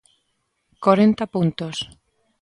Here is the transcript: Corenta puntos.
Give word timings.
Corenta 0.83 1.25
puntos. 1.33 1.77